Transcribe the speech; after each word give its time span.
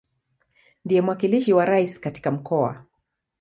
Ndiye 0.85 1.01
mwakilishi 1.01 1.53
wa 1.53 1.65
Rais 1.65 1.99
katika 1.99 2.31
Mkoa. 2.31 2.85